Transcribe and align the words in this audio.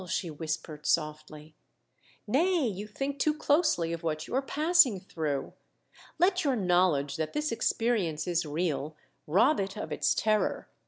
she 0.09 0.31
whispered, 0.31 0.83
softly; 0.87 1.53
304 2.25 2.25
THE 2.25 2.33
DEATH 2.33 2.49
SHIP. 2.49 2.73
"nay, 2.73 2.75
you 2.75 2.87
think 2.87 3.19
too 3.19 3.35
closely 3.37 3.93
of 3.93 4.01
what 4.01 4.25
you 4.27 4.33
are 4.33 4.41
passing 4.41 4.99
through. 4.99 5.53
Let 6.17 6.43
your 6.43 6.55
knowledge 6.55 7.17
that 7.17 7.33
this 7.33 7.51
experience 7.51 8.25
is 8.25 8.43
real 8.43 8.95
rob 9.27 9.59
it 9.59 9.77
of 9.77 9.91
its 9.91 10.15
terror. 10.15 10.67